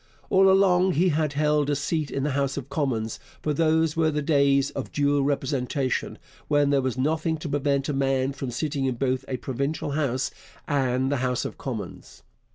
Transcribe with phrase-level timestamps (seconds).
[0.31, 4.09] All along he had held a seat in the House of Commons, for those were
[4.09, 8.95] days of dual representation, when there was nothing to prevent a man from sitting in
[8.95, 10.31] both a provincial House
[10.67, 12.23] and the House of Commons.